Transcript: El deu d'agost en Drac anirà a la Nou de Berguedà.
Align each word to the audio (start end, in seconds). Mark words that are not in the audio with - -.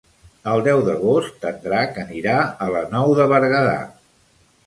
El 0.53 0.61
deu 0.67 0.79
d'agost 0.87 1.45
en 1.49 1.59
Drac 1.65 1.99
anirà 2.05 2.35
a 2.67 2.69
la 2.77 2.81
Nou 2.97 3.13
de 3.21 3.27
Berguedà. 3.35 3.77